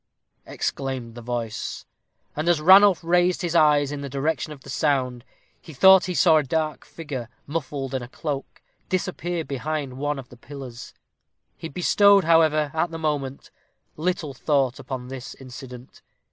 exclaimed 0.47 1.13
the 1.13 1.21
voice; 1.21 1.85
and 2.35 2.49
as 2.49 2.59
Ranulph 2.59 3.03
raised 3.03 3.43
his 3.43 3.53
eyes 3.53 3.91
in 3.91 4.01
the 4.01 4.09
direction 4.09 4.51
of 4.51 4.61
the 4.61 4.69
sound, 4.71 5.23
he 5.61 5.73
thought 5.75 6.05
he 6.05 6.15
saw 6.15 6.37
a 6.37 6.43
dark 6.43 6.85
figure, 6.85 7.29
muffled 7.45 7.93
in 7.93 8.01
a 8.01 8.07
cloak, 8.07 8.63
disappear 8.89 9.45
behind 9.45 9.99
one 9.99 10.17
of 10.17 10.29
the 10.29 10.37
pillars. 10.37 10.95
He 11.55 11.69
bestowed, 11.69 12.23
however, 12.23 12.71
at 12.73 12.89
the 12.89 12.97
moment, 12.97 13.51
little 13.95 14.33
thought 14.33 14.79
upon 14.79 15.07
this 15.09 15.35
incident. 15.35 16.01